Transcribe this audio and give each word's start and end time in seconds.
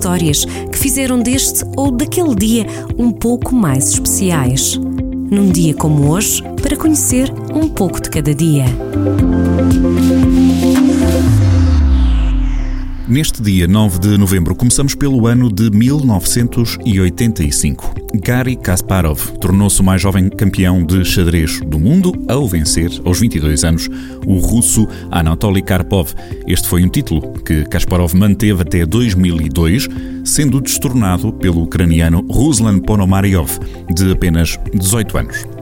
histórias 0.00 0.46
que 0.46 0.78
fizeram 0.78 1.20
deste 1.20 1.62
ou 1.76 1.90
daquele 1.90 2.34
dia 2.34 2.66
um 2.96 3.12
pouco 3.12 3.54
mais 3.54 3.90
especiais. 3.90 4.80
Num 5.30 5.50
dia 5.50 5.74
como 5.74 6.10
hoje, 6.10 6.42
para 6.62 6.74
conhecer 6.74 7.30
um 7.54 7.68
pouco 7.68 8.00
de 8.00 8.08
cada 8.08 8.34
dia. 8.34 8.64
Neste 13.10 13.42
dia 13.42 13.66
9 13.66 13.98
de 13.98 14.16
novembro, 14.16 14.54
começamos 14.54 14.94
pelo 14.94 15.26
ano 15.26 15.50
de 15.50 15.68
1985. 15.68 17.92
Gary 18.22 18.54
Kasparov 18.54 19.32
tornou-se 19.40 19.80
o 19.80 19.84
mais 19.84 20.00
jovem 20.00 20.28
campeão 20.28 20.84
de 20.84 21.04
xadrez 21.04 21.60
do 21.60 21.76
mundo 21.76 22.12
ao 22.28 22.46
vencer, 22.46 22.88
aos 23.04 23.18
22 23.18 23.64
anos, 23.64 23.88
o 24.24 24.38
russo 24.38 24.86
Anatoly 25.10 25.60
Karpov. 25.60 26.14
Este 26.46 26.68
foi 26.68 26.84
um 26.84 26.88
título 26.88 27.32
que 27.40 27.64
Kasparov 27.64 28.14
manteve 28.14 28.62
até 28.62 28.86
2002, 28.86 29.88
sendo 30.24 30.60
destornado 30.60 31.32
pelo 31.32 31.64
ucraniano 31.64 32.24
Ruslan 32.30 32.78
Ponomaryov, 32.78 33.58
de 33.92 34.12
apenas 34.12 34.56
18 34.72 35.18
anos. 35.18 35.59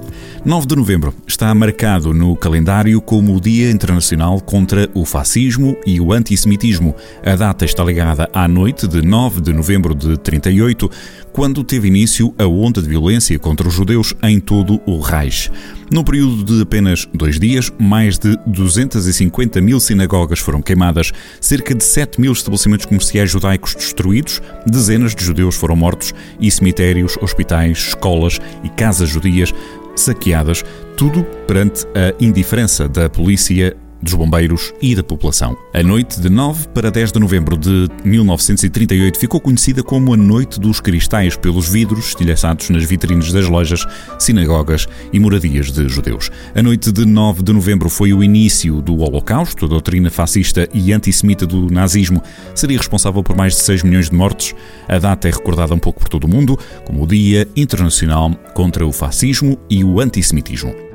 9 0.49 0.67
de 0.67 0.77
novembro 0.77 1.15
está 1.27 1.55
marcado 1.55 2.15
no 2.15 2.35
calendário 2.35 3.03
como 3.03 3.37
o 3.37 3.41
Dia 3.41 3.71
Internacional 3.71 4.41
contra 4.41 4.89
o 4.95 5.05
Fascismo 5.05 5.77
e 5.85 6.01
o 6.01 6.11
Antissemitismo. 6.11 6.97
A 7.23 7.37
data 7.37 7.67
está 7.67 7.85
ligada 7.85 8.31
à 8.33 8.49
noite 8.49 8.89
de 8.89 9.03
9 9.03 9.43
de 9.43 9.53
novembro 9.53 9.95
de 9.95 10.17
38, 10.17 10.91
quando 11.35 11.63
teve 11.63 11.89
início 11.89 12.35
a 12.39 12.47
onda 12.47 12.81
de 12.81 12.89
violência 12.89 13.39
contra 13.39 13.69
os 13.69 13.75
judeus 13.75 14.15
em 14.23 14.41
todo 14.41 14.81
o 14.87 14.99
Reich. 15.01 15.51
No 15.93 16.03
período 16.03 16.43
de 16.43 16.63
apenas 16.63 17.07
dois 17.13 17.39
dias, 17.39 17.71
mais 17.79 18.19
de 18.19 18.35
250 18.47 19.61
mil 19.61 19.79
sinagogas 19.79 20.39
foram 20.39 20.63
queimadas, 20.63 21.13
cerca 21.43 21.75
de 21.75 21.85
7 21.85 22.19
mil 22.19 22.33
estabelecimentos 22.33 22.87
comerciais 22.87 23.31
judaicos 23.31 23.75
destruídos, 23.75 24.41
dezenas 24.67 25.15
de 25.15 25.23
judeus 25.23 25.57
foram 25.57 25.77
mortos 25.77 26.15
e 26.41 26.51
cemitérios, 26.51 27.19
hospitais, 27.21 27.89
escolas 27.89 28.41
e 28.65 28.71
casas 28.71 29.11
judias 29.11 29.53
saqueadas, 30.01 30.65
tudo 30.97 31.25
perante 31.47 31.87
a 31.87 32.15
indiferença 32.21 32.89
da 32.89 33.09
polícia 33.09 33.77
dos 34.03 34.15
bombeiros 34.15 34.73
e 34.81 34.95
da 34.95 35.03
população. 35.03 35.57
A 35.75 35.83
noite 35.83 36.21
de 36.21 36.29
9 36.29 36.69
para 36.69 36.91
10 36.91 37.13
de 37.13 37.19
novembro 37.19 37.57
de 37.57 37.89
1938 38.05 39.19
ficou 39.19 39.41
conhecida 39.41 39.83
como 39.83 40.15
a 40.15 40.17
Noite 40.17 40.61
dos 40.61 40.81
Cristais 40.81 41.37
pelos 41.37 41.69
vidros 41.69 42.09
estilhaçados 42.09 42.71
nas 42.71 42.85
vitrines 42.85 43.33
das 43.33 43.49
lojas, 43.49 43.87
sinagogas 44.19 44.87
e 45.13 45.19
moradias 45.19 45.71
de 45.71 45.89
judeus. 45.89 46.31
A 46.55 46.63
noite 46.63 46.93
de 46.93 47.05
9 47.05 47.43
de 47.43 47.53
novembro 47.53 47.89
foi 47.89 48.13
o 48.13 48.23
início 48.23 48.81
do 48.81 48.99
Holocausto, 48.99 49.65
a 49.65 49.69
doutrina 49.69 50.11
fascista 50.11 50.69
e 50.73 50.93
antissemita 50.93 51.47
do 51.47 51.71
nazismo 51.71 52.23
seria 52.55 52.79
responsável 52.79 53.23
por 53.23 53.37
mais 53.37 53.55
de 53.55 53.63
6 53.63 53.83
milhões 53.83 54.11
de 54.11 54.17
mortes. 54.17 54.55
A 54.89 54.99
data 54.99 55.29
é 55.29 55.31
recordada 55.31 55.75
um 55.75 55.79
pouco 55.79 56.01
por 56.01 56.09
todo 56.09 56.25
o 56.25 56.29
mundo 56.29 56.59
como 56.85 57.03
o 57.03 57.07
Dia 57.07 57.47
Internacional 57.57 58.35
contra 58.55 58.87
o 58.87 58.93
Fascismo 58.93 59.59
e 59.69 59.85
o 59.85 60.01
Antissemitismo 60.01 60.88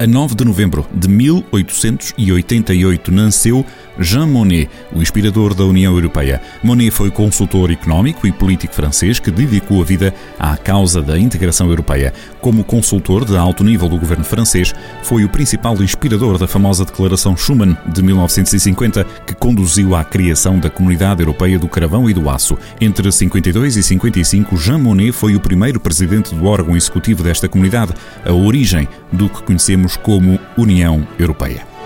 a 0.00 0.06
9 0.06 0.34
de 0.34 0.46
novembro 0.46 0.86
de 0.94 1.06
1888 1.06 3.12
nasceu 3.12 3.66
Jean 3.98 4.26
Monnet, 4.26 4.70
o 4.94 5.02
inspirador 5.02 5.52
da 5.52 5.62
União 5.62 5.92
Europeia. 5.92 6.40
Monnet 6.62 6.90
foi 6.90 7.10
consultor 7.10 7.70
económico 7.70 8.26
e 8.26 8.32
político 8.32 8.74
francês 8.74 9.20
que 9.20 9.30
dedicou 9.30 9.82
a 9.82 9.84
vida 9.84 10.14
à 10.38 10.56
causa 10.56 11.02
da 11.02 11.18
integração 11.18 11.68
europeia. 11.68 12.14
Como 12.40 12.64
consultor 12.64 13.26
de 13.26 13.36
alto 13.36 13.62
nível 13.62 13.90
do 13.90 13.98
governo 13.98 14.24
francês, 14.24 14.72
foi 15.02 15.22
o 15.22 15.28
principal 15.28 15.76
inspirador 15.82 16.38
da 16.38 16.48
famosa 16.48 16.86
Declaração 16.86 17.36
Schuman 17.36 17.76
de 17.92 18.02
1950, 18.02 19.04
que 19.26 19.34
conduziu 19.34 19.94
à 19.94 20.02
criação 20.02 20.58
da 20.58 20.70
Comunidade 20.70 21.20
Europeia 21.20 21.58
do 21.58 21.68
Carvão 21.68 22.08
e 22.08 22.14
do 22.14 22.30
Aço. 22.30 22.56
Entre 22.80 23.12
52 23.12 23.76
e 23.76 23.82
55, 23.82 24.56
Jean 24.56 24.78
Monnet 24.78 25.12
foi 25.12 25.36
o 25.36 25.40
primeiro 25.40 25.78
presidente 25.78 26.34
do 26.34 26.46
órgão 26.46 26.74
executivo 26.74 27.22
desta 27.22 27.50
comunidade, 27.50 27.92
a 28.24 28.32
origem 28.32 28.88
do 29.12 29.28
que 29.28 29.42
conhecemos 29.42 29.89
como 29.96 30.38
União 30.56 31.06
Europeia. 31.18 31.79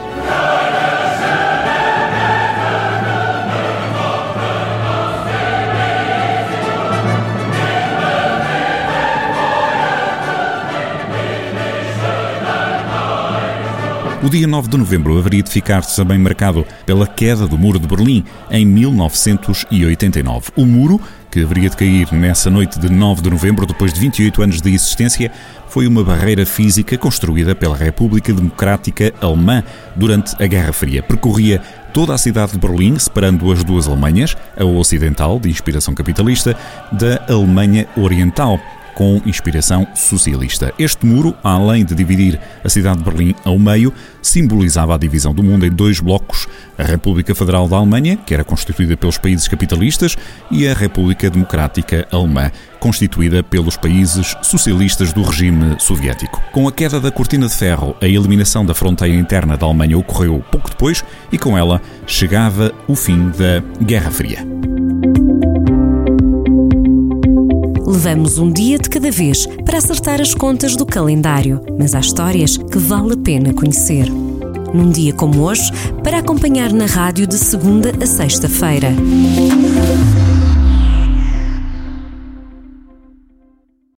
O 14.25 14.31
dia 14.31 14.47
9 14.47 14.71
de 14.71 14.79
novembro 14.79 15.19
haveria 15.19 15.43
de 15.43 15.51
ficar 15.51 15.85
também 15.85 16.17
marcado 16.17 16.67
pela 16.87 17.07
queda 17.07 17.47
do 17.47 17.59
Muro 17.59 17.79
de 17.79 17.87
Berlim 17.87 18.25
em 18.51 18.65
1989. 18.65 20.51
O 20.57 20.65
muro, 20.65 20.99
que 21.31 21.43
haveria 21.43 21.69
de 21.69 21.77
cair 21.77 22.11
nessa 22.11 22.49
noite 22.49 22.79
de 22.81 22.89
9 22.89 23.21
de 23.21 23.29
novembro, 23.29 23.67
depois 23.67 23.93
de 23.93 24.01
28 24.01 24.43
anos 24.43 24.63
de 24.63 24.73
existência, 24.73 25.31
foi 25.69 25.87
uma 25.87 26.03
barreira 26.03 26.47
física 26.47 26.97
construída 26.97 27.55
pela 27.55 27.77
República 27.77 28.33
Democrática 28.33 29.13
Alemã 29.21 29.63
durante 29.95 30.43
a 30.43 30.47
Guerra 30.47 30.73
Fria. 30.73 31.03
Percorria 31.03 31.61
toda 31.93 32.15
a 32.15 32.19
cidade 32.19 32.53
de 32.53 32.59
Berlim, 32.59 32.99
separando 32.99 33.53
as 33.53 33.63
duas 33.63 33.87
Alemanhas, 33.87 34.35
a 34.57 34.65
ocidental, 34.65 35.39
de 35.39 35.51
inspiração 35.51 35.95
capitalista, 35.95 36.57
da 36.91 37.23
Alemanha 37.29 37.87
Oriental 37.95 38.59
com 38.95 39.21
inspiração 39.27 39.87
socialista. 39.95 40.73
Este 40.79 41.05
muro, 41.05 41.35
além 41.43 41.85
de 41.85 41.95
dividir 41.95 42.41
a 42.63 42.69
cidade 42.69 42.99
de 42.99 43.05
Berlim 43.05 43.35
ao 43.45 43.59
meio, 43.59 43.93
simbolizava 44.23 44.95
a 44.95 44.99
divisão 44.99 45.35
do 45.35 45.43
mundo 45.43 45.67
em 45.67 45.71
dois 45.71 46.01
blocos: 46.01 46.47
a 46.79 46.85
República 46.85 47.35
Federal 47.35 47.69
da 47.69 47.77
Alemanha, 47.77 48.17
que 48.17 48.33
era 48.33 48.45
constituída 48.45 48.97
pelos 48.97 49.19
países 49.19 49.49
capitalistas, 49.49 50.17
e 50.51 50.67
a 50.67 50.75
República 50.75 51.29
Democrática 51.29 52.07
Alemã, 52.11 52.51
constituída 52.79 53.43
pelos 53.43 53.77
países 53.77 54.37
socialistas 54.43 55.13
do 55.13 55.23
regime 55.23 55.77
soviético. 55.79 56.43
Com 56.53 56.69
a 56.69 56.73
queda 56.73 57.01
da 57.01 57.11
cortina 57.11 57.47
de 57.47 57.55
ferro, 57.55 57.97
a 58.01 58.07
eliminação 58.07 58.65
da 58.65 58.75
fronteira 58.75 59.15
interna 59.15 59.57
da 59.57 59.67
Alemanha 59.67 59.99
ocorreu 59.99 60.45
pouco 60.51 60.69
depois 60.69 61.05
e 61.33 61.39
com 61.39 61.57
ela 61.57 61.81
chegava 62.07 62.73
o 62.87 62.95
fim 62.95 63.31
da 63.31 63.63
Guerra 63.85 64.11
Fria. 64.11 64.54
Levamos 67.95 68.39
um 68.39 68.51
dia 68.51 68.77
de 68.77 68.91
cada 68.91 69.09
vez 69.09 69.47
para 69.65 69.79
acertar 69.79 70.21
as 70.21 70.35
contas 70.35 70.75
do 70.75 70.85
calendário, 70.85 71.61
mas 71.79 71.95
há 71.95 72.01
histórias 72.01 72.57
que 72.57 72.77
vale 72.77 73.13
a 73.13 73.17
pena 73.17 73.55
conhecer. 73.55 74.11
Num 74.75 74.91
dia 74.91 75.13
como 75.13 75.43
hoje, 75.43 75.71
para 76.03 76.19
acompanhar 76.19 76.73
na 76.73 76.87
rádio 76.87 77.25
de 77.25 77.39
segunda 77.39 77.93
a 78.03 78.05
sexta-feira. 78.05 78.89